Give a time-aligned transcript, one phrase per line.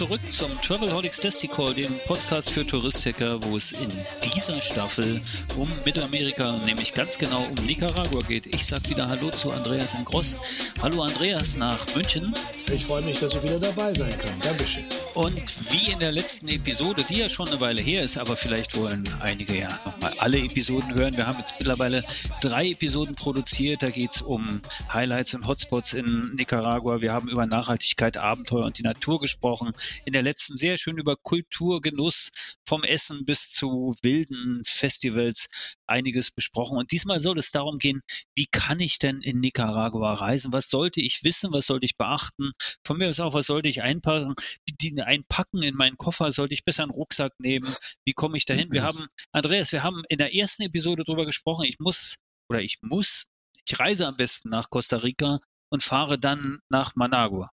[0.00, 3.90] Zurück zum Travelholics Desticall, dem Podcast für Touristiker, wo es in
[4.24, 5.20] dieser Staffel
[5.58, 8.46] um Mittelamerika, nämlich ganz genau um Nicaragua geht.
[8.46, 10.38] Ich sag wieder Hallo zu Andreas in Gross.
[10.80, 12.32] Hallo Andreas nach München.
[12.72, 14.32] Ich freue mich, dass ich wieder dabei sein kann.
[14.42, 14.84] Dankeschön.
[15.12, 18.76] Und wie in der letzten Episode, die ja schon eine Weile her ist, aber vielleicht
[18.78, 21.14] wollen einige ja nochmal alle Episoden hören.
[21.16, 22.02] Wir haben jetzt mittlerweile
[22.40, 23.82] drei Episoden produziert.
[23.82, 27.02] Da geht's um Highlights und Hotspots in Nicaragua.
[27.02, 29.74] Wir haben über Nachhaltigkeit, Abenteuer und die Natur gesprochen.
[30.04, 35.48] In der letzten sehr schön über Kultur, Genuss, vom Essen bis zu wilden Festivals
[35.86, 36.78] einiges besprochen.
[36.78, 38.00] Und diesmal soll es darum gehen,
[38.34, 40.52] wie kann ich denn in Nicaragua reisen?
[40.52, 41.52] Was sollte ich wissen?
[41.52, 42.52] Was sollte ich beachten?
[42.84, 44.34] Von mir aus auch, was sollte ich einpacken?
[44.80, 46.32] Die, einpacken in meinen Koffer?
[46.32, 47.68] Sollte ich besser einen Rucksack nehmen?
[48.04, 48.68] Wie komme ich dahin?
[48.72, 51.64] Wir haben, Andreas, wir haben in der ersten Episode darüber gesprochen.
[51.64, 52.18] Ich muss
[52.48, 53.28] oder ich muss,
[53.66, 55.38] ich reise am besten nach Costa Rica
[55.70, 57.50] und fahre dann nach Managua.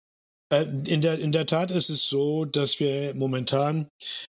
[0.53, 3.89] Äh, In der, in der Tat ist es so, dass wir momentan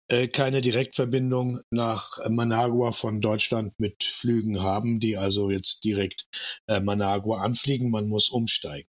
[0.09, 6.25] äh, keine Direktverbindung nach Managua von Deutschland mit Flügen haben, die also jetzt direkt
[6.67, 7.91] äh, Managua anfliegen.
[7.91, 8.89] Man muss umsteigen.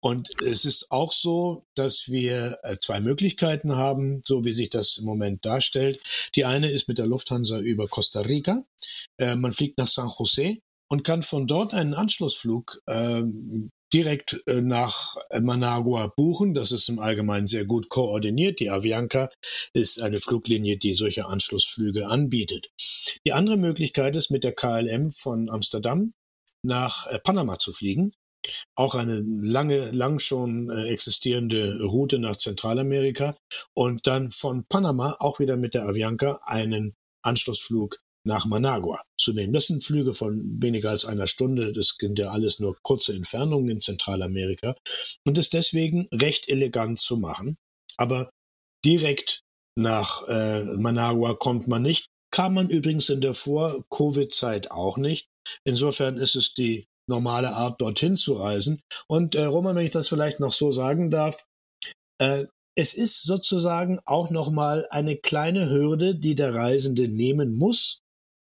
[0.00, 5.04] Und es ist auch so, dass wir zwei Möglichkeiten haben, so wie sich das im
[5.04, 6.00] Moment darstellt.
[6.34, 8.64] Die eine ist mit der Lufthansa über Costa Rica.
[9.18, 15.16] Man fliegt nach San Jose und kann von dort einen Anschlussflug ähm, direkt äh, nach
[15.40, 16.54] Managua buchen.
[16.54, 18.60] Das ist im Allgemeinen sehr gut koordiniert.
[18.60, 19.30] Die Avianca
[19.72, 22.70] ist eine Fluglinie, die solche Anschlussflüge anbietet.
[23.26, 26.12] Die andere Möglichkeit ist mit der KLM von Amsterdam
[26.62, 28.12] nach äh, Panama zu fliegen.
[28.74, 33.36] Auch eine lange, lang schon äh, existierende Route nach Zentralamerika
[33.74, 39.52] und dann von Panama auch wieder mit der Avianca einen Anschlussflug nach Managua zu nehmen.
[39.52, 41.72] Das sind Flüge von weniger als einer Stunde.
[41.72, 44.74] Das sind ja alles nur kurze Entfernungen in Zentralamerika
[45.26, 47.56] und ist deswegen recht elegant zu machen.
[47.96, 48.30] Aber
[48.84, 49.40] direkt
[49.76, 52.06] nach äh, Managua kommt man nicht.
[52.32, 55.26] Kam man übrigens in der Vor-Covid-Zeit auch nicht.
[55.64, 58.82] Insofern ist es die normale Art, dorthin zu reisen.
[59.08, 61.44] Und äh, Roman, wenn ich das vielleicht noch so sagen darf,
[62.18, 68.00] äh, es ist sozusagen auch nochmal eine kleine Hürde, die der Reisende nehmen muss,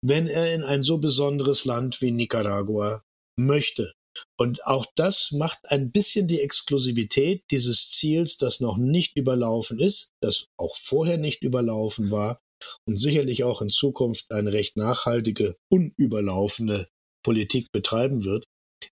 [0.03, 3.01] wenn er in ein so besonderes Land wie Nicaragua
[3.39, 3.93] möchte.
[4.37, 10.11] Und auch das macht ein bisschen die Exklusivität dieses Ziels, das noch nicht überlaufen ist,
[10.21, 12.39] das auch vorher nicht überlaufen war
[12.85, 16.87] und sicherlich auch in Zukunft eine recht nachhaltige, unüberlaufene
[17.25, 18.45] Politik betreiben wird,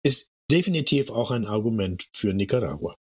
[0.04, 2.94] ist definitiv auch ein Argument für Nicaragua.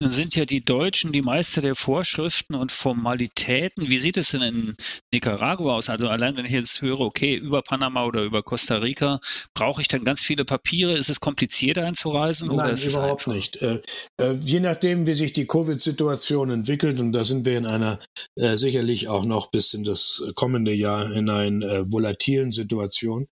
[0.00, 3.90] Nun sind ja die Deutschen die Meister der Vorschriften und Formalitäten.
[3.90, 4.76] Wie sieht es denn in
[5.12, 5.90] Nicaragua aus?
[5.90, 9.18] Also allein wenn ich jetzt höre, okay, über Panama oder über Costa Rica,
[9.54, 10.96] brauche ich dann ganz viele Papiere?
[10.96, 12.48] Ist es komplizierter einzureisen?
[12.48, 13.56] oder Nein, überhaupt nicht.
[13.56, 13.80] Äh,
[14.20, 17.98] äh, je nachdem, wie sich die Covid-Situation entwickelt, und da sind wir in einer
[18.36, 23.26] äh, sicherlich auch noch bis in das kommende Jahr hinein äh, volatilen Situation,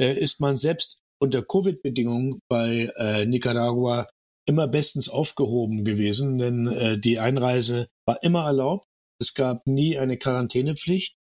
[0.00, 4.06] äh, ist man selbst unter Covid-Bedingungen bei äh, Nicaragua
[4.46, 8.86] immer bestens aufgehoben gewesen, denn äh, die Einreise war immer erlaubt.
[9.18, 11.16] Es gab nie eine Quarantänepflicht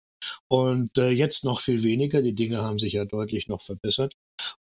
[0.47, 2.21] und äh, jetzt noch viel weniger.
[2.21, 4.13] Die Dinge haben sich ja deutlich noch verbessert.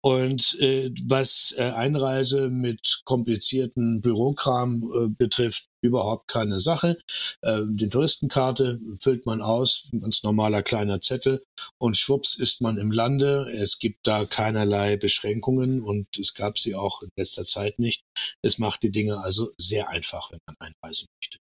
[0.05, 6.99] Und äh, was äh, Einreise mit komplizierten Bürokram äh, betrifft, überhaupt keine Sache.
[7.41, 11.43] Äh, die Touristenkarte füllt man aus, ein ganz normaler kleiner Zettel
[11.79, 13.51] und schwupps ist man im Lande.
[13.57, 18.03] Es gibt da keinerlei Beschränkungen und es gab sie auch in letzter Zeit nicht.
[18.43, 21.39] Es macht die Dinge also sehr einfach, wenn man einreisen möchte.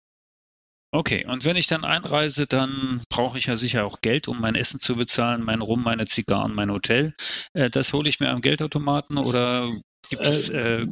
[0.95, 4.53] Okay, und wenn ich dann einreise, dann brauche ich ja sicher auch Geld, um mein
[4.53, 7.15] Essen zu bezahlen, mein Rum, meine Zigarren, mein Hotel.
[7.53, 9.71] Äh, das hole ich mir am Geldautomaten oder
[10.07, 10.85] gibt es äh,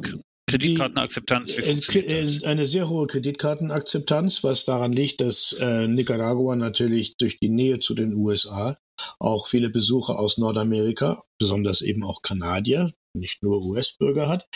[0.50, 1.56] Kreditkartenakzeptanz?
[1.56, 2.42] Äh, das?
[2.42, 7.78] äh, Eine sehr hohe Kreditkartenakzeptanz, was daran liegt, dass äh, Nicaragua natürlich durch die Nähe
[7.78, 8.76] zu den USA
[9.20, 14.46] auch viele Besucher aus Nordamerika, besonders eben auch Kanadier, nicht nur US-Bürger hat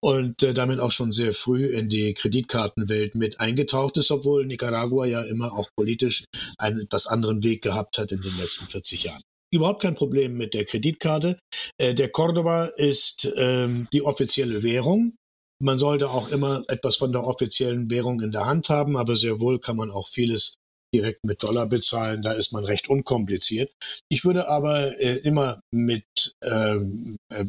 [0.00, 5.06] und äh, damit auch schon sehr früh in die Kreditkartenwelt mit eingetaucht ist, obwohl Nicaragua
[5.06, 6.24] ja immer auch politisch
[6.58, 9.22] einen etwas anderen Weg gehabt hat in den letzten 40 Jahren.
[9.52, 11.38] überhaupt kein Problem mit der Kreditkarte.
[11.78, 15.14] Äh, der Cordoba ist ähm, die offizielle Währung.
[15.62, 19.40] Man sollte auch immer etwas von der offiziellen Währung in der Hand haben, aber sehr
[19.40, 20.56] wohl kann man auch vieles
[20.94, 22.22] direkt mit Dollar bezahlen.
[22.22, 23.72] Da ist man recht unkompliziert.
[24.10, 26.04] Ich würde aber äh, immer mit
[26.42, 27.46] ähm, äh,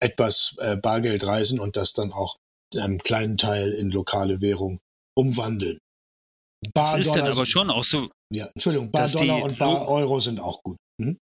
[0.00, 2.36] etwas äh, Bargeld reisen und das dann auch
[2.76, 4.80] einem kleinen Teil in lokale Währung
[5.16, 5.78] umwandeln.
[6.74, 8.08] Bar das ist dann aber schon auch so.
[8.32, 10.76] Ja, Entschuldigung, Bar Dollar und Bar Euro sind auch gut.
[11.00, 11.16] Hm?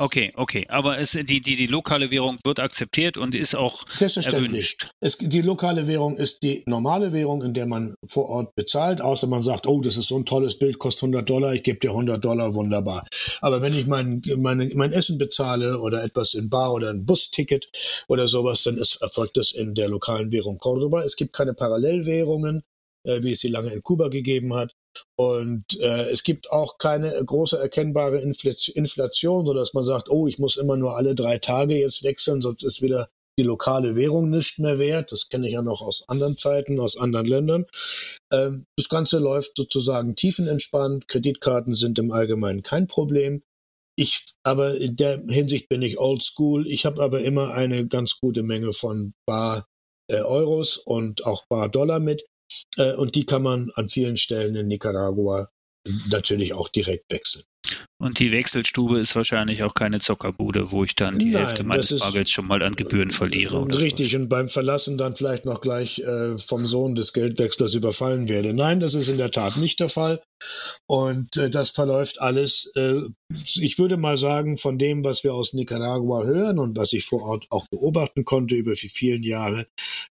[0.00, 0.64] Okay, okay.
[0.70, 4.88] Aber es, die, die, die lokale Währung wird akzeptiert und ist auch erwünscht.
[5.00, 9.26] Es, die lokale Währung ist die normale Währung, in der man vor Ort bezahlt, außer
[9.26, 11.90] man sagt, oh, das ist so ein tolles Bild, kostet 100 Dollar, ich gebe dir
[11.90, 13.06] 100 Dollar, wunderbar.
[13.42, 17.68] Aber wenn ich mein, mein, mein Essen bezahle oder etwas in Bar oder ein Busticket
[18.08, 21.02] oder sowas, dann ist, erfolgt das in der lokalen Währung Cordoba.
[21.02, 22.62] Es gibt keine Parallelwährungen,
[23.04, 24.72] äh, wie es sie lange in Kuba gegeben hat.
[25.16, 30.38] Und äh, es gibt auch keine große erkennbare Inflation, so dass man sagt, oh, ich
[30.38, 33.08] muss immer nur alle drei Tage jetzt wechseln, sonst ist wieder
[33.38, 35.12] die lokale Währung nicht mehr wert.
[35.12, 37.66] Das kenne ich ja noch aus anderen Zeiten, aus anderen Ländern.
[38.32, 41.08] Ähm, das Ganze läuft sozusagen tiefenentspannt.
[41.08, 43.42] Kreditkarten sind im Allgemeinen kein Problem.
[43.96, 46.66] Ich, aber in der Hinsicht bin ich oldschool.
[46.66, 49.66] Ich habe aber immer eine ganz gute Menge von Bar
[50.10, 52.24] äh, Euros und auch Bar Dollar mit.
[52.76, 55.48] Äh, und die kann man an vielen Stellen in Nicaragua
[56.08, 57.44] natürlich auch direkt wechseln.
[57.98, 61.98] Und die Wechselstube ist wahrscheinlich auch keine Zockerbude, wo ich dann die Nein, Hälfte meines
[61.98, 63.62] Bargelds schon mal an Gebühren verliere.
[63.78, 68.54] richtig, und beim Verlassen dann vielleicht noch gleich äh, vom Sohn des Geldwechslers überfallen werde.
[68.54, 70.22] Nein, das ist in der Tat nicht der Fall.
[70.86, 73.00] Und äh, das verläuft alles, äh,
[73.56, 77.22] ich würde mal sagen, von dem, was wir aus Nicaragua hören und was ich vor
[77.22, 79.66] Ort auch beobachten konnte über die vielen Jahre,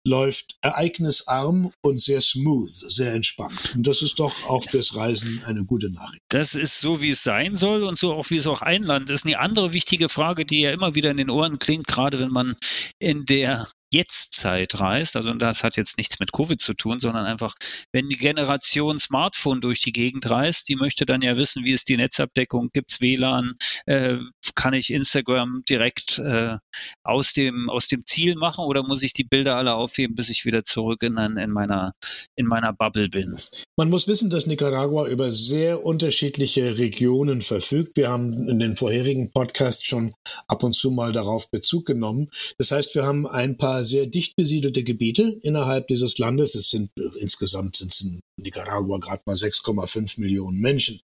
[0.05, 3.75] läuft ereignisarm und sehr smooth, sehr entspannt.
[3.75, 6.21] Und das ist doch auch fürs Reisen eine gute Nachricht.
[6.29, 9.25] Das ist so, wie es sein soll und so auch, wie es auch einland ist.
[9.25, 12.55] Eine andere wichtige Frage, die ja immer wieder in den Ohren klingt, gerade wenn man
[12.99, 17.55] in der Jetztzeit reist, also das hat jetzt nichts mit Covid zu tun, sondern einfach,
[17.91, 21.89] wenn die Generation Smartphone durch die Gegend reist, die möchte dann ja wissen, wie ist
[21.89, 23.55] die Netzabdeckung, gibt's WLAN,
[23.85, 24.17] äh,
[24.55, 26.57] kann ich Instagram direkt äh,
[27.03, 30.45] aus dem aus dem Ziel machen oder muss ich die Bilder alle aufheben, bis ich
[30.45, 31.93] wieder zurück in, in meiner
[32.35, 33.37] in meiner Bubble bin?
[33.77, 37.95] Man muss wissen, dass Nicaragua über sehr unterschiedliche Regionen verfügt.
[37.95, 40.11] Wir haben in den vorherigen Podcasts schon
[40.47, 42.29] ab und zu mal darauf Bezug genommen.
[42.57, 46.55] Das heißt, wir haben ein paar sehr dicht besiedelte Gebiete innerhalb dieses Landes.
[46.55, 51.01] Es sind äh, insgesamt sind es in Nicaragua gerade mal 6,5 Millionen Menschen.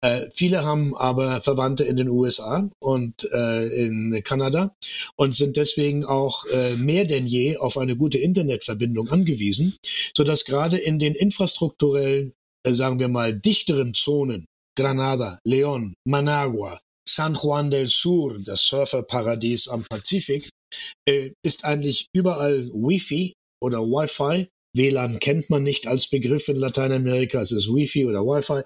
[0.00, 4.74] Äh, viele haben aber Verwandte in den USA und äh, in Kanada
[5.16, 9.76] und sind deswegen auch äh, mehr denn je auf eine gute Internetverbindung angewiesen,
[10.16, 12.32] so dass gerade in den infrastrukturellen,
[12.66, 14.46] äh, sagen wir mal, dichteren Zonen
[14.78, 16.78] Granada, León, Managua,
[17.08, 20.48] San Juan del Sur, das Surferparadies am Pazifik,
[21.08, 24.48] äh, ist eigentlich überall Wi-Fi oder Wi-Fi.
[24.76, 28.62] WLAN kennt man nicht als Begriff in Lateinamerika, es ist Wi-Fi oder Wi-Fi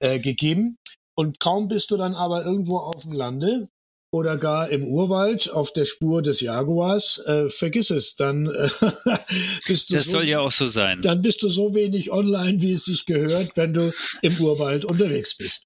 [0.00, 0.76] äh, gegeben.
[1.16, 3.68] Und kaum bist du dann aber irgendwo auf dem Lande
[4.14, 8.68] oder gar im Urwald auf der Spur des Jaguars, äh, vergiss es, dann äh,
[9.66, 9.94] bist du.
[9.94, 11.00] Das so, soll ja auch so sein.
[11.02, 13.90] Dann bist du so wenig online, wie es sich gehört, wenn du
[14.20, 15.64] im Urwald unterwegs bist.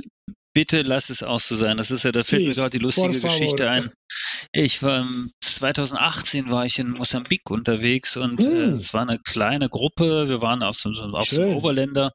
[0.56, 1.76] Bitte lass es auch so sein.
[1.76, 3.90] Das ist ja, da fällt Please, mir gerade die lustige Geschichte ein.
[4.52, 5.06] Ich war
[5.42, 8.46] 2018 war ich in Mosambik unterwegs und mm.
[8.46, 10.30] äh, es war eine kleine Gruppe.
[10.30, 12.10] Wir waren auf so, auf so einem Overländer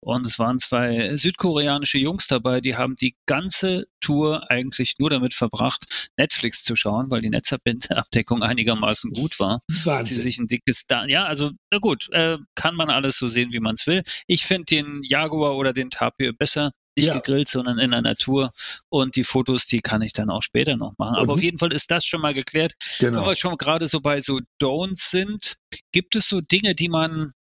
[0.00, 5.34] und es waren zwei südkoreanische Jungs dabei, die haben die ganze Tour eigentlich nur damit
[5.34, 9.60] verbracht, Netflix zu schauen, weil die Netzabdeckung einigermaßen gut war.
[9.84, 10.16] Wahnsinn.
[10.16, 13.52] Sie sich ein dickes da ja, also na gut, äh, kann man alles so sehen,
[13.52, 14.02] wie man es will.
[14.26, 17.14] Ich finde den Jaguar oder den Tapir besser nicht ja.
[17.14, 18.50] gegrillt, sondern in der Natur.
[18.88, 21.16] Und die Fotos, die kann ich dann auch später noch machen.
[21.16, 21.30] Aber mhm.
[21.30, 22.74] auf jeden Fall ist das schon mal geklärt.
[22.98, 23.20] Genau.
[23.20, 25.56] Wenn wir schon gerade so bei so Don'ts sind,
[25.92, 27.32] gibt es so Dinge, die man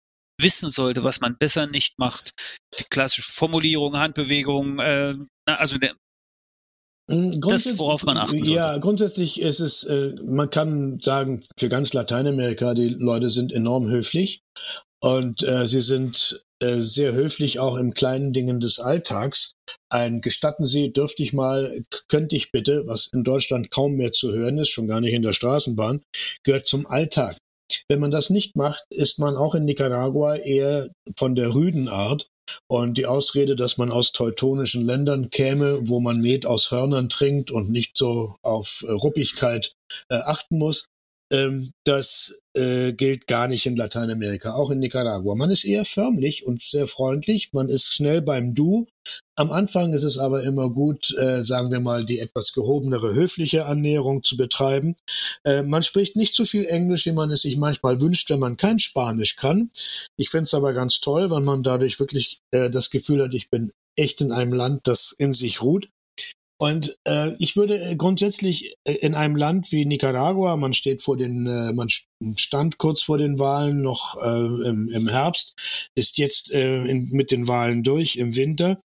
[0.41, 2.33] wissen sollte, was man besser nicht macht?
[2.79, 5.15] Die klassische Formulierung, Handbewegung, äh,
[5.45, 5.95] also der,
[7.11, 8.53] hm, das, worauf man achten sollte.
[8.53, 13.89] Ja, grundsätzlich ist es, äh, man kann sagen, für ganz Lateinamerika, die Leute sind enorm
[13.89, 14.43] höflich
[15.01, 19.53] und äh, sie sind sehr höflich auch im kleinen Dingen des Alltags.
[19.89, 24.33] Ein gestatten Sie, dürfte ich mal, könnte ich bitte, was in Deutschland kaum mehr zu
[24.33, 26.03] hören ist, schon gar nicht in der Straßenbahn,
[26.45, 27.37] gehört zum Alltag.
[27.89, 32.29] Wenn man das nicht macht, ist man auch in Nicaragua eher von der rüden Art.
[32.69, 37.51] Und die Ausrede, dass man aus teutonischen Ländern käme, wo man Met aus Hörnern trinkt
[37.51, 39.73] und nicht so auf Ruppigkeit
[40.09, 40.87] äh, achten muss,
[41.33, 45.35] Ähm, das äh, gilt gar nicht in Lateinamerika, auch in Nicaragua.
[45.35, 48.87] Man ist eher förmlich und sehr freundlich, man ist schnell beim Du.
[49.37, 53.67] Am Anfang ist es aber immer gut, äh, sagen wir mal, die etwas gehobenere höfliche
[53.67, 54.97] Annäherung zu betreiben.
[55.45, 58.57] Äh, man spricht nicht so viel Englisch, wie man es sich manchmal wünscht, wenn man
[58.57, 59.71] kein Spanisch kann.
[60.17, 63.49] Ich finde es aber ganz toll, weil man dadurch wirklich äh, das Gefühl hat, ich
[63.49, 65.89] bin echt in einem Land, das in sich ruht.
[66.61, 71.47] Und äh, ich würde grundsätzlich äh, in einem Land wie Nicaragua, man steht vor den,
[71.47, 71.89] äh, man
[72.37, 77.31] stand kurz vor den Wahlen noch äh, im, im Herbst, ist jetzt äh, in, mit
[77.31, 78.79] den Wahlen durch im Winter,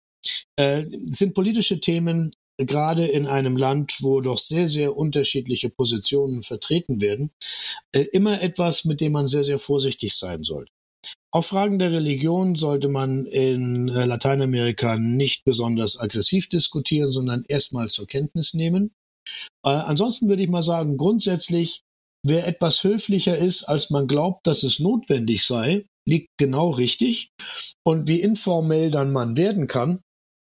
[0.55, 7.01] äh, sind politische Themen gerade in einem Land, wo doch sehr, sehr unterschiedliche Positionen vertreten
[7.01, 7.31] werden,
[7.91, 10.71] äh, immer etwas, mit dem man sehr, sehr vorsichtig sein sollte.
[11.35, 17.89] Auf Fragen der Religion sollte man in äh, Lateinamerika nicht besonders aggressiv diskutieren, sondern erstmal
[17.89, 18.91] zur Kenntnis nehmen.
[19.65, 21.81] Äh, ansonsten würde ich mal sagen, grundsätzlich,
[22.23, 27.29] wer etwas höflicher ist, als man glaubt, dass es notwendig sei, liegt genau richtig.
[27.83, 30.01] Und wie informell dann man werden kann,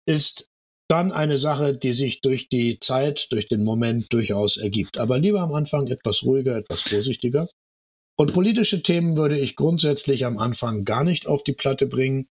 [0.08, 0.46] ist
[0.90, 4.98] dann eine Sache, die sich durch die Zeit, durch den Moment durchaus ergibt.
[4.98, 7.46] Aber lieber am Anfang etwas ruhiger, etwas vorsichtiger.
[8.20, 12.28] Und politische Themen würde ich grundsätzlich am Anfang gar nicht auf die Platte bringen.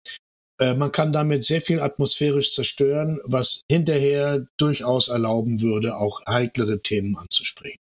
[0.60, 6.82] Äh, man kann damit sehr viel atmosphärisch zerstören, was hinterher durchaus erlauben würde, auch heiklere
[6.82, 7.78] Themen anzusprechen.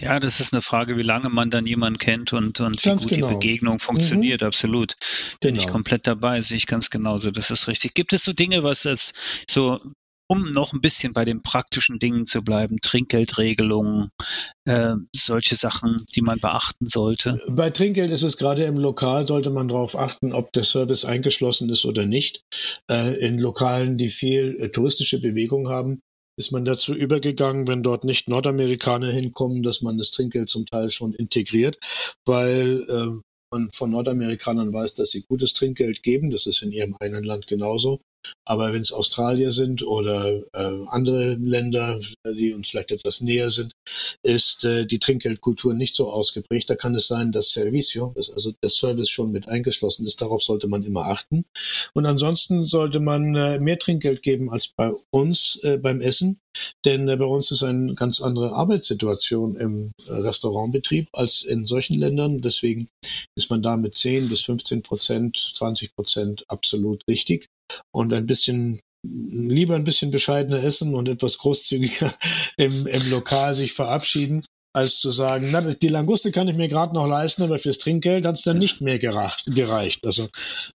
[0.00, 3.08] Ja, das ist eine Frage, wie lange man dann jemanden kennt und, und wie gut
[3.08, 3.28] genau.
[3.28, 4.40] die Begegnung funktioniert.
[4.40, 4.48] Mhm.
[4.48, 4.96] Absolut.
[5.40, 5.72] Bin ich Genau.
[5.74, 7.30] komplett dabei, sehe ich ganz genauso.
[7.30, 7.94] Das ist richtig.
[7.94, 9.12] Gibt es so Dinge, was es
[9.48, 9.78] so,
[10.30, 14.10] um noch ein bisschen bei den praktischen Dingen zu bleiben, Trinkgeldregelungen,
[14.64, 17.42] äh, solche Sachen, die man beachten sollte?
[17.48, 21.68] Bei Trinkgeld ist es gerade im Lokal, sollte man darauf achten, ob der Service eingeschlossen
[21.68, 22.42] ist oder nicht.
[22.88, 25.98] Äh, in Lokalen, die viel äh, touristische Bewegung haben,
[26.38, 30.90] ist man dazu übergegangen, wenn dort nicht Nordamerikaner hinkommen, dass man das Trinkgeld zum Teil
[30.90, 31.76] schon integriert,
[32.24, 33.20] weil äh,
[33.52, 36.30] man von Nordamerikanern weiß, dass sie gutes Trinkgeld geben.
[36.30, 38.00] Das ist in ihrem eigenen Land genauso.
[38.44, 43.72] Aber wenn es Australier sind oder äh, andere Länder, die uns vielleicht etwas näher sind,
[44.22, 46.68] ist äh, die Trinkgeldkultur nicht so ausgeprägt.
[46.68, 50.20] Da kann es sein, dass Servicio, dass also der Service schon mit eingeschlossen ist.
[50.20, 51.44] Darauf sollte man immer achten.
[51.94, 56.40] Und ansonsten sollte man äh, mehr Trinkgeld geben als bei uns äh, beim Essen.
[56.84, 61.98] Denn äh, bei uns ist eine ganz andere Arbeitssituation im äh, Restaurantbetrieb als in solchen
[61.98, 62.40] Ländern.
[62.40, 62.88] Deswegen
[63.36, 67.46] ist man da mit 10 bis 15 Prozent, 20 Prozent absolut richtig.
[67.94, 72.12] Und ein bisschen lieber ein bisschen bescheidener essen und etwas großzügiger
[72.56, 74.42] im, im Lokal sich verabschieden,
[74.72, 78.24] als zu sagen, na, die Languste kann ich mir gerade noch leisten, aber fürs Trinkgeld
[78.24, 80.06] hat es dann nicht mehr geracht, gereicht.
[80.06, 80.28] Also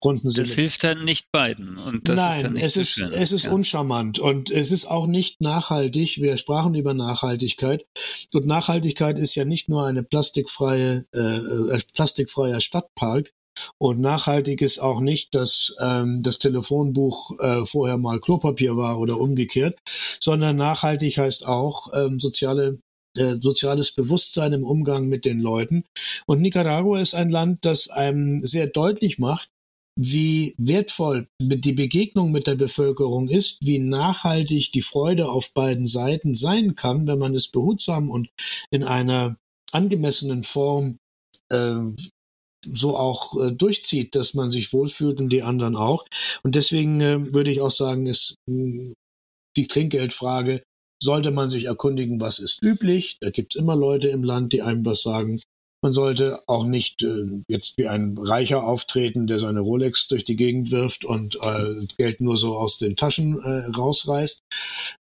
[0.05, 2.81] runden Sie Das hilft dann nicht beiden und das Nein, ist dann nicht es so
[2.81, 3.13] ist, schön.
[3.13, 3.53] es ist ja.
[3.53, 6.19] uncharmant und es ist auch nicht nachhaltig.
[6.21, 7.85] Wir sprachen über Nachhaltigkeit
[8.33, 13.33] und Nachhaltigkeit ist ja nicht nur eine plastikfreie, äh, äh, plastikfreier Stadtpark.
[13.77, 19.19] Und nachhaltig ist auch nicht, dass ähm, das Telefonbuch äh, vorher mal Klopapier war oder
[19.19, 19.79] umgekehrt,
[20.21, 22.79] sondern nachhaltig heißt auch ähm, soziale
[23.17, 25.85] soziales Bewusstsein im Umgang mit den Leuten.
[26.27, 29.51] Und Nicaragua ist ein Land, das einem sehr deutlich macht,
[29.97, 36.35] wie wertvoll die Begegnung mit der Bevölkerung ist, wie nachhaltig die Freude auf beiden Seiten
[36.35, 38.31] sein kann, wenn man es behutsam und
[38.71, 39.37] in einer
[39.73, 40.99] angemessenen Form
[41.51, 41.81] äh,
[42.65, 46.07] so auch äh, durchzieht, dass man sich wohlfühlt und die anderen auch.
[46.43, 48.95] Und deswegen äh, würde ich auch sagen, ist mh,
[49.57, 50.63] die Trinkgeldfrage,
[51.03, 53.17] sollte man sich erkundigen, was ist üblich.
[53.21, 55.41] Da gibt's immer Leute im Land, die einem was sagen.
[55.83, 60.37] Man sollte auch nicht äh, jetzt wie ein Reicher auftreten, der seine Rolex durch die
[60.37, 64.41] Gegend wirft und äh, Geld nur so aus den Taschen äh, rausreißt.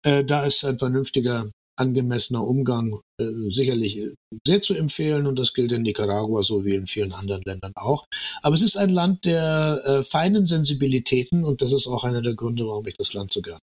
[0.03, 4.05] Äh, da ist ein vernünftiger, angemessener Umgang äh, sicherlich
[4.45, 8.05] sehr zu empfehlen und das gilt in Nicaragua so wie in vielen anderen Ländern auch.
[8.41, 12.35] Aber es ist ein Land der äh, feinen Sensibilitäten und das ist auch einer der
[12.35, 13.59] Gründe, warum ich das Land so gern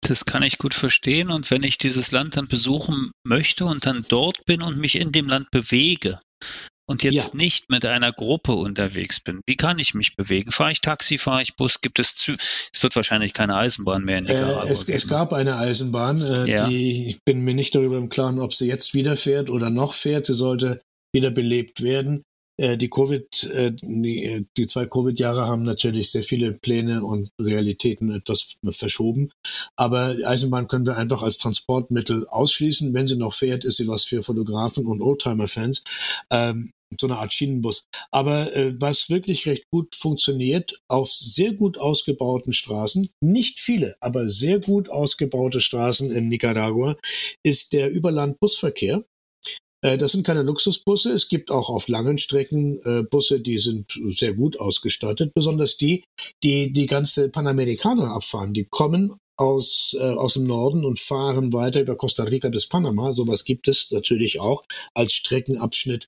[0.00, 1.30] Das kann ich gut verstehen.
[1.30, 5.12] Und wenn ich dieses Land dann besuchen möchte und dann dort bin und mich in
[5.12, 6.20] dem Land bewege
[6.86, 7.30] und jetzt Ja.
[7.34, 10.50] nicht mit einer Gruppe unterwegs bin, wie kann ich mich bewegen?
[10.50, 11.80] Fahre ich Taxi, fahre ich Bus?
[11.80, 12.36] Gibt es Zü
[12.74, 16.50] Es wird wahrscheinlich keine Eisenbahn mehr in Nicaragua Äh, es, es gab eine Eisenbahn, äh,
[16.50, 16.68] Ja.
[16.68, 19.94] die ich bin mir nicht darüber im Klaren, ob sie jetzt wieder fährt oder noch
[19.94, 20.26] fährt.
[20.26, 20.82] Sie sollte
[21.14, 22.22] wieder belebt werden.
[22.62, 27.32] Äh, die Covid, äh, die, äh, die zwei Covid-Jahre haben natürlich sehr viele Pläne und
[27.40, 29.32] Realitäten etwas verschoben.
[29.74, 32.94] Aber Eisenbahn können wir einfach als Transportmittel ausschließen.
[32.94, 35.82] Wenn sie noch fährt, ist sie was für Fotografen und Oldtimer-Fans.
[36.30, 37.86] Ähm, so eine Art Schienenbus.
[38.12, 44.28] Aber äh, was wirklich recht gut funktioniert, auf sehr gut ausgebauten Straßen, nicht viele, aber
[44.28, 46.96] sehr gut ausgebaute Straßen in Nicaragua,
[47.42, 49.02] ist der Überlandbusverkehr.
[49.84, 51.12] Äh, das sind keine Luxusbusse.
[51.12, 55.32] Es gibt auch auf langen Strecken äh, Busse, die sind sehr gut ausgestattet.
[55.34, 56.04] Besonders die,
[56.42, 58.54] die die ganze Panamerikaner abfahren.
[58.54, 63.12] Die kommen aus, äh, aus dem Norden und fahren weiter über Costa Rica bis Panama.
[63.12, 64.62] Sowas gibt es natürlich auch
[64.94, 66.06] als Streckenabschnitt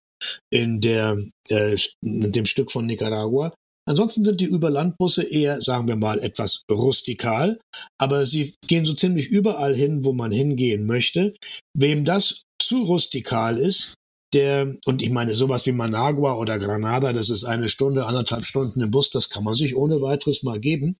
[0.51, 3.53] in der äh, in dem Stück von Nicaragua.
[3.87, 7.61] Ansonsten sind die Überlandbusse eher, sagen wir mal, etwas rustikal,
[8.01, 11.35] aber sie gehen so ziemlich überall hin, wo man hingehen möchte.
[11.77, 13.95] Wem das zu rustikal ist,
[14.35, 18.81] der, und ich meine, sowas wie Managua oder Granada, das ist eine Stunde, anderthalb Stunden
[18.83, 20.97] im Bus, das kann man sich ohne weiteres mal geben.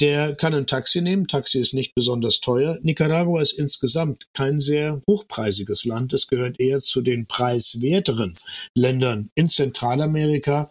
[0.00, 1.26] Der kann ein Taxi nehmen.
[1.26, 2.78] Taxi ist nicht besonders teuer.
[2.82, 6.12] Nicaragua ist insgesamt kein sehr hochpreisiges Land.
[6.12, 8.32] Es gehört eher zu den preiswerteren
[8.74, 10.70] Ländern in Zentralamerika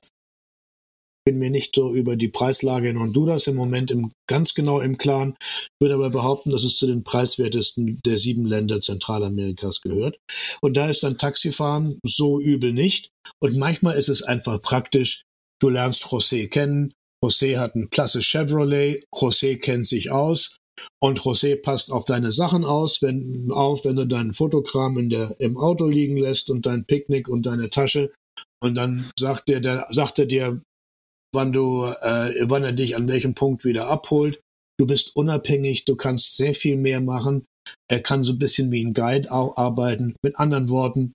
[1.27, 4.98] bin mir nicht so über die Preislage in Honduras im Moment im, ganz genau im
[4.98, 5.34] Klaren,
[5.77, 10.17] würde aber behaupten, dass es zu den preiswertesten der sieben Länder Zentralamerikas gehört.
[10.62, 13.10] Und da ist dann Taxifahren so übel nicht.
[13.41, 15.24] Und manchmal ist es einfach praktisch,
[15.62, 20.55] du lernst José kennen, José hat ein klasse Chevrolet, José kennt sich aus,
[21.01, 25.36] und José passt auf deine Sachen aus, wenn, auf, wenn du deinen Fotokram in der,
[25.39, 28.13] im Auto liegen lässt und dein Picknick und deine Tasche.
[28.63, 30.57] Und dann sagt er, der, sagt er dir,
[31.38, 34.41] wann du, äh, wann er dich an welchem Punkt wieder abholt.
[34.79, 37.46] Du bist unabhängig, du kannst sehr viel mehr machen.
[37.89, 40.15] Er kann so ein bisschen wie ein Guide auch arbeiten.
[40.24, 41.13] Mit anderen Worten,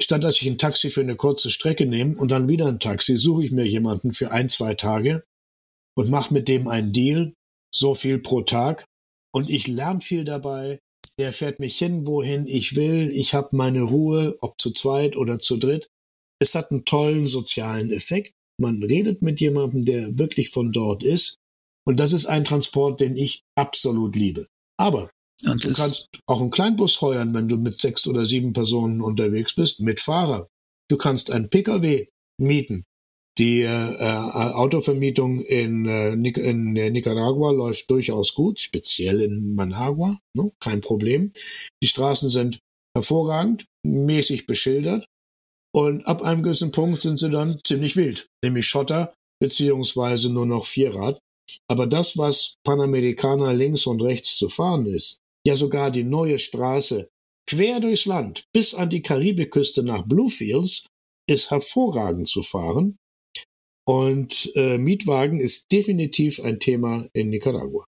[0.00, 3.16] statt dass ich ein Taxi für eine kurze Strecke nehme und dann wieder ein Taxi,
[3.16, 5.24] suche ich mir jemanden für ein, zwei Tage
[5.96, 7.32] und mache mit dem einen Deal,
[7.74, 8.84] so viel pro Tag.
[9.34, 10.78] Und ich lerne viel dabei.
[11.18, 13.10] Der fährt mich hin, wohin ich will.
[13.12, 15.88] Ich habe meine Ruhe, ob zu zweit oder zu dritt.
[16.40, 18.32] Es hat einen tollen sozialen Effekt.
[18.60, 21.36] Man redet mit jemandem, der wirklich von dort ist.
[21.86, 24.46] Und das ist ein Transport, den ich absolut liebe.
[24.78, 25.10] Aber
[25.46, 29.54] und du kannst auch einen Kleinbus heuern, wenn du mit sechs oder sieben Personen unterwegs
[29.54, 30.48] bist, mit Fahrer.
[30.90, 32.08] Du kannst ein Pkw
[32.40, 32.84] mieten.
[33.38, 40.50] Die äh, äh, Autovermietung in, äh, in Nicaragua läuft durchaus gut, speziell in Managua, ne?
[40.58, 41.32] kein Problem.
[41.80, 42.58] Die Straßen sind
[42.96, 45.06] hervorragend, mäßig beschildert.
[45.74, 50.64] Und ab einem gewissen Punkt sind sie dann ziemlich wild, nämlich Schotter beziehungsweise nur noch
[50.64, 51.18] Vierrad.
[51.70, 57.08] Aber das, was Panamerikaner links und rechts zu fahren ist, ja sogar die neue Straße
[57.48, 60.86] quer durchs Land bis an die Karibikküste nach Bluefields,
[61.28, 62.96] ist hervorragend zu fahren.
[63.86, 67.86] Und äh, Mietwagen ist definitiv ein Thema in Nicaragua.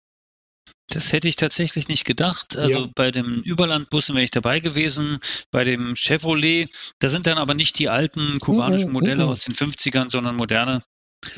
[0.95, 2.57] Das hätte ich tatsächlich nicht gedacht.
[2.57, 2.89] Also ja.
[2.95, 5.19] bei dem Überlandbussen wäre ich dabei gewesen.
[5.51, 9.31] Bei dem Chevrolet, da sind dann aber nicht die alten kubanischen mhm, Modelle mm -mm.
[9.31, 10.83] aus den 50ern, sondern moderne.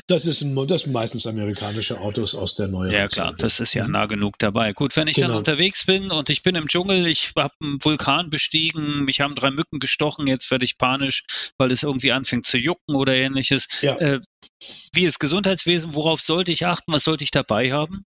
[0.07, 3.75] Das ist ein, das sind meistens amerikanische Autos aus der neuen Ja klar, das ist
[3.75, 4.73] ja nah genug dabei.
[4.73, 5.27] Gut, wenn ich genau.
[5.29, 9.35] dann unterwegs bin und ich bin im Dschungel, ich habe einen Vulkan bestiegen, mich haben
[9.35, 11.23] drei Mücken gestochen, jetzt werde ich panisch,
[11.59, 13.67] weil es irgendwie anfängt zu jucken oder ähnliches.
[13.81, 13.95] Ja.
[13.97, 14.21] Äh,
[14.93, 15.93] wie ist Gesundheitswesen?
[15.93, 16.91] Worauf sollte ich achten?
[16.91, 18.05] Was sollte ich dabei haben?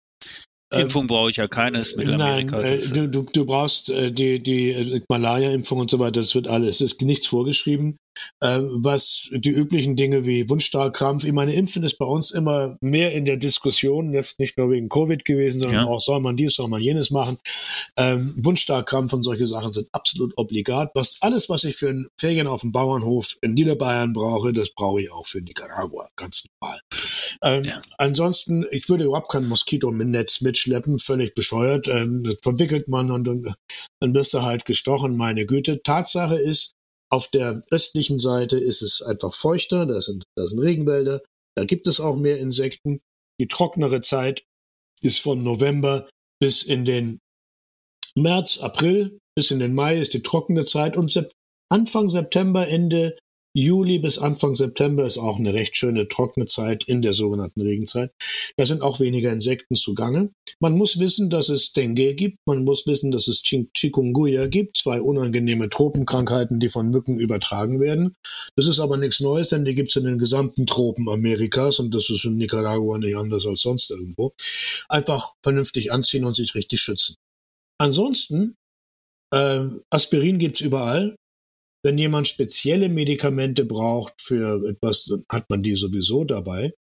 [0.82, 2.58] Impfung brauche ich ja keines Mittelamerika.
[2.58, 6.36] Nein, äh, du, du, du brauchst äh, die, die äh, Malaria-Impfung und so weiter, das
[6.36, 7.98] wird alles, es ist nichts vorgeschrieben.
[8.42, 13.14] Äh, was die üblichen Dinge wie Wundstarkrampf, ich meine, Impfen ist bei uns immer mehr
[13.14, 15.90] in der Diskussion, jetzt nicht nur wegen Covid gewesen, sondern ja.
[15.92, 17.38] auch soll man dies, soll man jenes machen.
[17.98, 20.92] Ähm, Wundstarkrampf und solche Sachen sind absolut obligat.
[20.94, 25.02] Was, alles, was ich für ein Ferien auf dem Bauernhof in Niederbayern brauche, das brauche
[25.02, 26.80] ich auch für Nicaragua, ganz normal.
[27.42, 27.82] Ähm, ja.
[27.98, 31.88] Ansonsten, ich würde überhaupt kein Moskito-Netz mitschleppen, völlig bescheuert.
[31.88, 33.56] Ähm, das verwickelt man und dann,
[34.00, 35.82] dann wirst du halt gestochen, meine Güte.
[35.82, 36.75] Tatsache ist,
[37.12, 41.22] auf der östlichen Seite ist es einfach feuchter, da sind, da sind Regenwälder,
[41.56, 43.00] da gibt es auch mehr Insekten.
[43.40, 44.44] Die trocknere Zeit
[45.02, 47.20] ist von November bis in den
[48.18, 51.28] März, April, bis in den Mai ist die trockene Zeit und
[51.70, 53.18] Anfang September, Ende
[53.58, 58.12] Juli bis Anfang September ist auch eine recht schöne trockene Zeit in der sogenannten Regenzeit.
[58.58, 60.30] Da sind auch weniger Insekten zugange.
[60.60, 62.38] Man muss wissen, dass es Dengue gibt.
[62.46, 64.76] Man muss wissen, dass es Chikungunya gibt.
[64.76, 68.16] Zwei unangenehme Tropenkrankheiten, die von Mücken übertragen werden.
[68.58, 71.96] Das ist aber nichts Neues, denn die gibt es in den gesamten Tropen Amerikas und
[71.96, 74.34] das ist in Nicaragua nicht anders als sonst irgendwo.
[74.90, 77.16] Einfach vernünftig anziehen und sich richtig schützen.
[77.78, 78.56] Ansonsten,
[79.34, 81.16] äh, Aspirin gibt's überall.
[81.86, 86.74] Wenn jemand spezielle Medikamente braucht für etwas, hat man die sowieso dabei.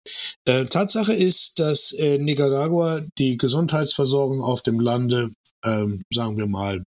[0.47, 5.31] Äh, Tatsache ist, dass äh, Nicaragua die Gesundheitsversorgung auf dem Lande,
[5.63, 6.83] ähm, sagen wir mal,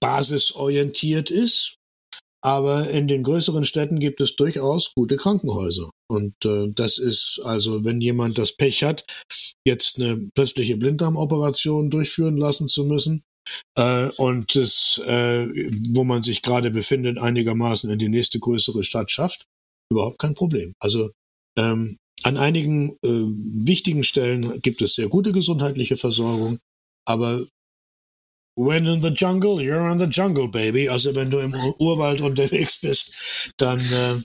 [0.00, 1.76] basisorientiert ist.
[2.42, 5.90] Aber in den größeren Städten gibt es durchaus gute Krankenhäuser.
[6.10, 9.04] Und äh, das ist also, wenn jemand das Pech hat,
[9.66, 13.22] jetzt eine plötzliche Blinddarmoperation durchführen lassen zu müssen,
[13.76, 15.46] äh, und das, äh,
[15.94, 19.44] wo man sich gerade befindet, einigermaßen in die nächste größere Stadt schafft,
[19.90, 20.74] überhaupt kein Problem.
[20.80, 21.10] Also
[21.56, 23.24] ähm, an einigen äh,
[23.66, 26.58] wichtigen Stellen gibt es sehr gute gesundheitliche Versorgung,
[27.06, 27.40] aber
[28.56, 30.88] when in the jungle, you're in the jungle, baby.
[30.88, 34.20] Also wenn du im Urwald unterwegs bist, dann äh,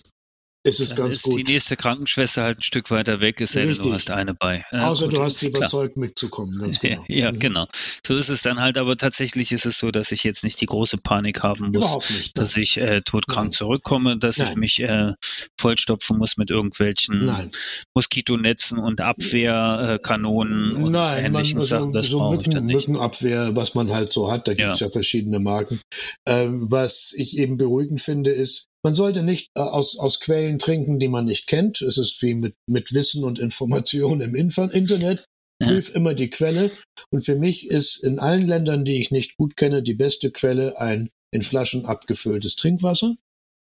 [0.64, 1.38] ist es Dann ganz ist gut.
[1.40, 4.66] die nächste Krankenschwester halt ein Stück weiter weg, ist ja, du hast eine bei.
[4.72, 5.70] Ja, Außer gut, du hast sie ist klar.
[5.70, 7.04] überzeugt mitzukommen, ganz genau.
[7.08, 7.40] Ja, Mhm.
[7.40, 7.68] genau.
[8.06, 10.66] So ist es dann halt, aber tatsächlich ist es so, dass ich jetzt nicht die
[10.66, 12.38] große Panik haben muss, nicht.
[12.38, 13.52] dass ich äh, todkrank Nein.
[13.52, 14.60] zurückkomme, dass ich Nein.
[14.60, 15.14] mich äh,
[15.60, 17.50] vollstopfen muss mit irgendwelchen Nein.
[17.96, 21.92] Moskitonetzen und Abwehrkanonen äh, und man, ähnlichen also, Sachen.
[21.94, 22.88] Das so brauche ich Mücken, dann nicht.
[22.88, 24.90] Mückenabwehr, was man halt so hat, da gibt es ja.
[24.90, 25.80] verschiedene Marken.
[26.26, 31.00] Ähm, was ich eben beruhigend finde, ist, man sollte nicht äh, aus, aus Quellen trinken,
[31.00, 31.82] die man nicht kennt.
[31.82, 35.26] Es ist wie mit, mit Wissen und Information im Internet.
[35.62, 36.72] Prüf immer die Quelle.
[37.12, 40.80] Und für mich ist in allen Ländern, die ich nicht gut kenne, die beste Quelle
[40.80, 43.16] ein in Flaschen abgefülltes Trinkwasser.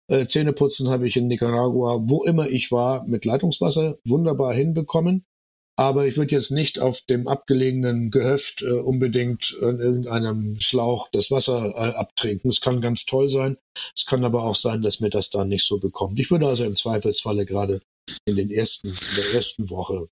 [0.10, 5.26] Äh, Zähneputzen habe ich in Nicaragua, wo immer ich war, mit Leitungswasser wunderbar hinbekommen.
[5.80, 11.32] Aber ich würde jetzt nicht auf dem abgelegenen Gehöft äh, unbedingt in irgendeinem Schlauch das
[11.32, 12.50] Wasser äh, abtrinken.
[12.50, 13.58] Es kann ganz toll sein.
[13.96, 16.20] Es kann aber auch sein, dass mir das dann nicht so bekommt.
[16.20, 17.80] Ich würde also im Zweifelsfalle gerade
[18.26, 20.06] in den ersten, in der ersten Woche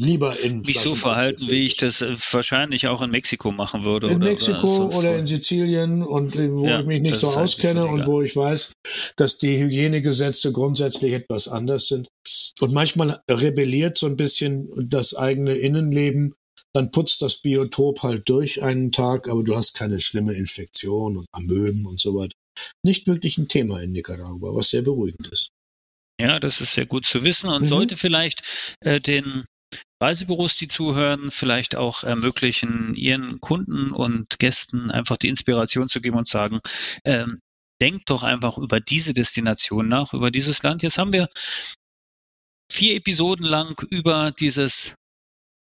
[0.00, 4.08] lieber in Mich so verhalten, wie ich das äh, wahrscheinlich auch in Mexiko machen würde.
[4.08, 7.28] in oder, Mexiko sonst oder in Sizilien und äh, wo Ja, ich mich nicht so
[7.28, 8.72] eigentlich auskenne und wo ich weiß,
[9.16, 12.08] dass die Hygienegesetze grundsätzlich etwas anders sind.
[12.60, 16.34] Und manchmal rebelliert so ein bisschen das eigene Innenleben.
[16.72, 21.26] Dann putzt das Biotop halt durch einen Tag, aber du hast keine schlimme Infektion und
[21.32, 22.36] Amöben und so weiter.
[22.84, 25.50] Nicht wirklich ein Thema in Nicaragua, was sehr beruhigend ist.
[26.20, 27.66] Ja, das ist sehr gut zu wissen und Mhm.
[27.66, 29.44] sollte vielleicht äh, den
[30.02, 36.18] Reisebüros, die zuhören, vielleicht auch ermöglichen, ihren Kunden und Gästen einfach die Inspiration zu geben
[36.18, 36.60] und sagen,
[37.04, 37.40] ähm,
[37.80, 40.82] denkt doch einfach über diese Destination nach, über dieses Land.
[40.82, 41.28] Jetzt haben wir
[42.70, 44.94] vier Episoden lang über dieses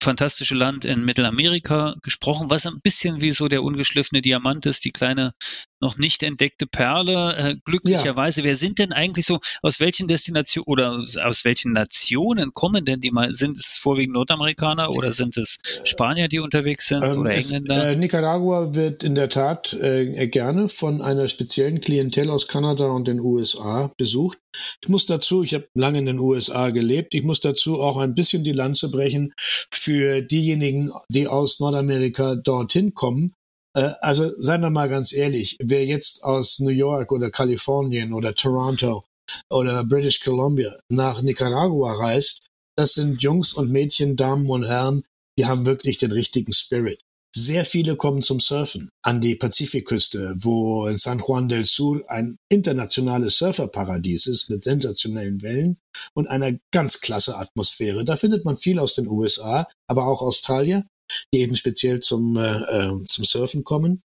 [0.02, 4.92] fantastische Land in Mittelamerika gesprochen, was ein bisschen wie so der ungeschliffene Diamant ist, die
[4.92, 5.34] kleine
[5.82, 7.36] noch nicht entdeckte Perle.
[7.36, 12.86] Äh, glücklicherweise, wer sind denn eigentlich so, aus welchen Destinationen oder aus welchen Nationen kommen
[12.86, 13.34] denn die mal?
[13.34, 17.90] Sind es vorwiegend Nordamerikaner oder sind es Spanier, die unterwegs sind Ähm, oder es, Engländer?
[17.90, 23.08] äh, Nicaragua wird in der Tat äh, gerne von einer speziellen Klientel aus Kanada und
[23.08, 24.38] den USA besucht.
[24.84, 28.14] Ich muss dazu, ich habe lange in den USA gelebt, ich muss dazu auch ein
[28.14, 29.34] bisschen die Lanze brechen
[29.72, 33.34] für diejenigen, die aus Nordamerika dorthin kommen.
[33.76, 38.34] Äh, also seien wir mal ganz ehrlich, wer jetzt aus New York oder Kalifornien oder
[38.34, 39.06] Toronto
[39.52, 45.04] oder British Columbia nach Nicaragua reist, das sind Jungs und Mädchen, Damen und Herren,
[45.38, 47.00] die haben wirklich den richtigen Spirit.
[47.36, 53.38] Sehr viele kommen zum Surfen an die Pazifikküste, wo San Juan del Sur ein internationales
[53.38, 55.78] Surferparadies ist mit sensationellen Wellen
[56.16, 58.04] und einer ganz klasse Atmosphäre.
[58.04, 60.86] Da findet man viel aus den USA, aber auch Australier,
[61.32, 64.02] die eben speziell zum, äh, äh, zum Surfen kommen.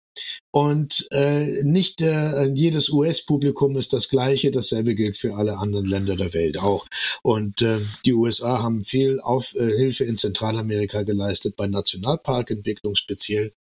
[0.53, 4.51] Und äh, nicht äh, jedes US-Publikum ist das gleiche.
[4.51, 6.87] Dasselbe gilt für alle anderen Länder der Welt auch.
[7.23, 13.53] Und äh, die USA haben viel auf, äh, Hilfe in Zentralamerika geleistet bei Nationalparkentwicklung, speziell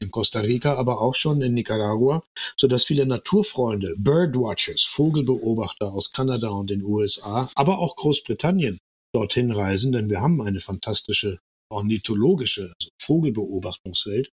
[0.00, 2.22] in Costa Rica, aber auch schon in Nicaragua,
[2.56, 8.78] so dass viele Naturfreunde, Birdwatchers, Vogelbeobachter aus Kanada und den USA, aber auch Großbritannien
[9.12, 11.38] dorthin reisen, denn wir haben eine fantastische
[11.70, 14.30] ornithologische also Vogelbeobachtungswelt.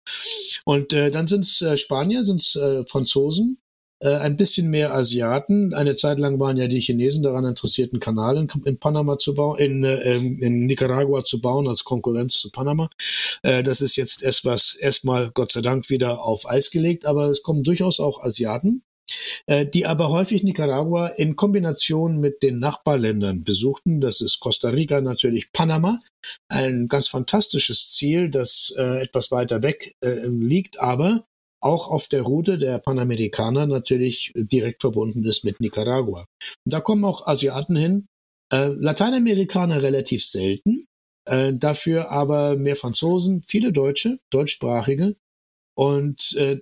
[0.65, 3.59] Und äh, dann sind es äh, Spanier, sind es äh, Franzosen,
[4.01, 5.75] äh, ein bisschen mehr Asiaten.
[5.75, 9.35] Eine Zeit lang waren ja die Chinesen daran interessiert, einen Kanal in, in Panama zu
[9.35, 12.89] bauen, in, äh, in Nicaragua zu bauen als Konkurrenz zu Panama.
[13.43, 17.43] Äh, das ist jetzt etwas erstmal Gott sei Dank wieder auf Eis gelegt, aber es
[17.43, 18.83] kommen durchaus auch Asiaten
[19.47, 24.01] die aber häufig Nicaragua in Kombination mit den Nachbarländern besuchten.
[24.01, 26.01] Das ist Costa Rica, natürlich Panama,
[26.49, 31.27] ein ganz fantastisches Ziel, das äh, etwas weiter weg äh, liegt, aber
[31.65, 36.27] auch auf der Route der Panamerikaner natürlich direkt verbunden ist mit Nicaragua.
[36.67, 38.07] Da kommen auch Asiaten hin,
[38.53, 40.85] äh, Lateinamerikaner relativ selten,
[41.27, 45.17] äh, dafür aber mehr Franzosen, viele Deutsche, deutschsprachige
[45.75, 46.61] und äh,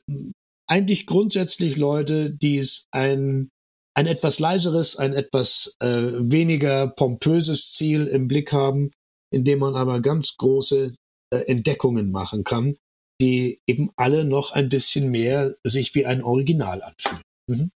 [0.69, 3.51] eigentlich grundsätzlich Leute, die es ein,
[3.95, 8.91] ein etwas leiseres, ein etwas äh, weniger pompöses Ziel im Blick haben,
[9.33, 10.95] in dem man aber ganz große
[11.33, 12.77] äh, Entdeckungen machen kann,
[13.21, 17.23] die eben alle noch ein bisschen mehr sich wie ein Original anfühlen.
[17.49, 17.71] Mhm.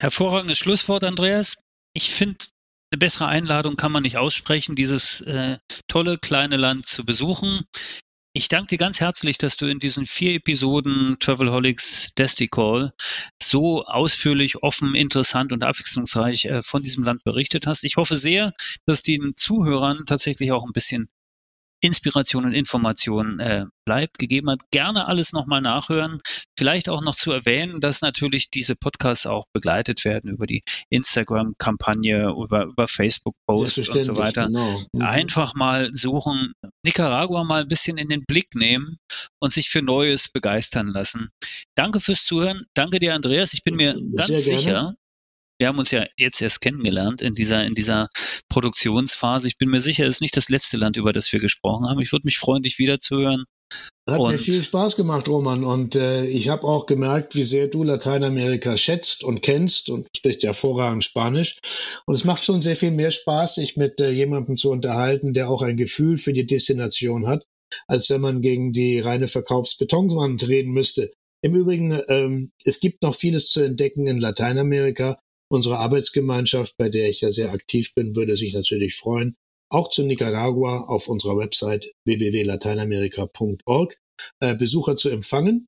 [0.00, 1.56] Hervorragendes Schlusswort, Andreas.
[1.92, 2.38] Ich finde,
[2.92, 7.64] eine bessere Einladung kann man nicht aussprechen, dieses äh, tolle kleine Land zu besuchen.
[8.38, 12.92] Ich danke dir ganz herzlich, dass du in diesen vier Episoden Travelholics Desti Call
[13.42, 17.82] so ausführlich, offen, interessant und abwechslungsreich äh, von diesem Land berichtet hast.
[17.82, 18.52] Ich hoffe sehr,
[18.86, 21.08] dass den Zuhörern tatsächlich auch ein bisschen
[21.80, 24.60] Inspiration und Information äh, bleibt, gegeben hat.
[24.70, 26.18] Gerne alles nochmal nachhören.
[26.58, 32.30] Vielleicht auch noch zu erwähnen, dass natürlich diese Podcasts auch begleitet werden über die Instagram-Kampagne,
[32.30, 34.46] über, über Facebook-Posts und so weiter.
[34.46, 34.80] Genau.
[34.92, 35.02] Mhm.
[35.02, 36.52] Einfach mal suchen,
[36.84, 38.98] Nicaragua mal ein bisschen in den Blick nehmen
[39.40, 41.30] und sich für Neues begeistern lassen.
[41.74, 42.64] Danke fürs Zuhören.
[42.74, 43.54] Danke dir, Andreas.
[43.54, 44.40] Ich bin mir Sehr ganz gerne.
[44.40, 44.94] sicher,
[45.58, 48.08] wir haben uns ja jetzt erst kennengelernt in dieser, in dieser
[48.48, 49.48] Produktionsphase.
[49.48, 52.00] Ich bin mir sicher, es ist nicht das letzte Land, über das wir gesprochen haben.
[52.00, 53.44] Ich würde mich freuen, dich wiederzuhören.
[54.08, 55.64] Hat und mir viel Spaß gemacht, Roman.
[55.64, 60.42] Und äh, ich habe auch gemerkt, wie sehr du Lateinamerika schätzt und kennst und sprichst
[60.44, 61.58] hervorragend Spanisch.
[62.06, 65.50] Und es macht schon sehr viel mehr Spaß, sich mit äh, jemandem zu unterhalten, der
[65.50, 67.44] auch ein Gefühl für die Destination hat,
[67.86, 71.10] als wenn man gegen die reine Verkaufsbetonwand reden müsste.
[71.42, 75.18] Im Übrigen, ähm, es gibt noch vieles zu entdecken in Lateinamerika
[75.50, 79.34] Unsere Arbeitsgemeinschaft, bei der ich ja sehr aktiv bin, würde sich natürlich freuen,
[79.70, 83.96] auch zu Nicaragua auf unserer Website www.lateinamerika.org
[84.40, 85.66] äh, Besucher zu empfangen.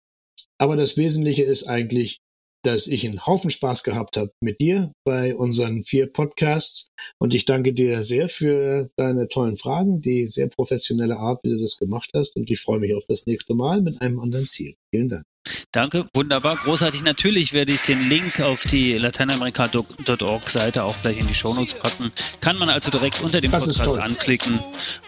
[0.58, 2.20] Aber das Wesentliche ist eigentlich,
[2.62, 6.88] dass ich einen Haufen Spaß gehabt habe mit dir bei unseren vier Podcasts.
[7.18, 11.58] Und ich danke dir sehr für deine tollen Fragen, die sehr professionelle Art, wie du
[11.58, 12.36] das gemacht hast.
[12.36, 14.74] Und ich freue mich auf das nächste Mal mit einem anderen Ziel.
[14.94, 15.29] Vielen Dank.
[15.72, 17.04] Danke, wunderbar, großartig.
[17.04, 22.10] Natürlich werde ich den Link auf die lateinamerika.org-Seite auch gleich in die Shownotes packen.
[22.40, 24.58] Kann man also direkt unter dem das Podcast anklicken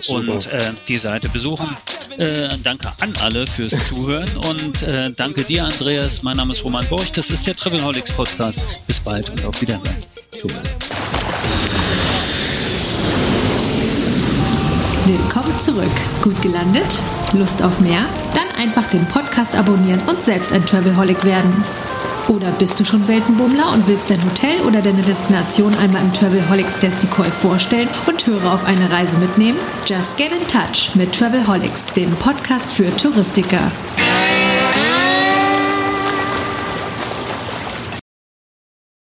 [0.08, 1.66] und äh, die Seite besuchen.
[2.16, 6.22] Äh, danke an alle fürs Zuhören und äh, danke dir, Andreas.
[6.22, 7.10] Mein Name ist Roman Borch.
[7.10, 8.86] Das ist der Travelholics Podcast.
[8.86, 9.96] Bis bald und auf Wiedersehen.
[15.04, 15.90] Willkommen zurück.
[16.22, 16.86] Gut gelandet?
[17.32, 18.04] Lust auf mehr?
[18.36, 21.64] Dann einfach den Podcast abonnieren und selbst ein Travelholic werden.
[22.28, 26.78] Oder bist du schon Weltenbummler und willst dein Hotel oder deine Destination einmal im Travelholics
[26.78, 29.58] Decoy vorstellen und Hörer auf eine Reise mitnehmen?
[29.86, 33.72] Just get in touch mit Travelholics, dem Podcast für Touristiker.